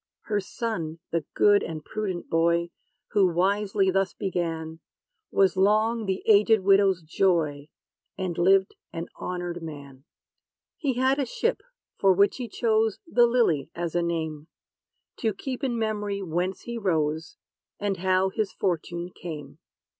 Her 0.21 0.39
son, 0.41 0.97
the 1.11 1.25
good 1.35 1.61
and 1.61 1.85
prudent 1.85 2.27
boy, 2.27 2.71
Who 3.09 3.27
wisely 3.31 3.91
thus 3.91 4.15
began, 4.15 4.79
Was 5.29 5.55
long 5.55 6.07
the 6.07 6.23
aged 6.25 6.61
widow's 6.61 7.03
joy; 7.03 7.67
And 8.17 8.35
lived 8.35 8.73
an 8.91 9.09
honored 9.17 9.61
man. 9.61 10.05
He 10.75 10.93
had 10.93 11.19
a 11.19 11.25
ship, 11.27 11.61
for 11.99 12.13
which 12.13 12.37
he 12.37 12.47
chose 12.49 12.97
"The 13.05 13.27
LILY" 13.27 13.69
as 13.75 13.93
a 13.93 14.01
name, 14.01 14.47
To 15.17 15.35
keep 15.35 15.63
in 15.63 15.77
memory 15.77 16.23
whence 16.23 16.61
he 16.61 16.79
rose, 16.79 17.37
And 17.79 17.97
how 17.97 18.29
his 18.29 18.51
fortune 18.51 19.11
came.' 19.13 19.59